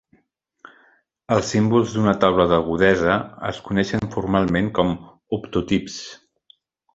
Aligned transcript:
Els 1.35 1.51
símbols 1.55 1.93
d'una 1.97 2.13
taula 2.23 2.47
d'agudesa 2.53 3.17
es 3.51 3.59
coneixen 3.67 4.09
formalment 4.17 4.73
com 4.81 4.97
"optotips". 5.39 6.01